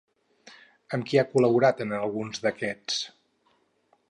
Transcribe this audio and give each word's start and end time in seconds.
Amb 0.97 1.05
qui 1.11 1.21
ha 1.21 1.25
col·laborat 1.35 1.85
en 1.87 1.93
alguns 2.01 2.45
d'aquests? 2.47 2.99